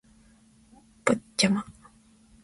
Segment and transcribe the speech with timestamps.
[1.05, 1.63] ポッチャマ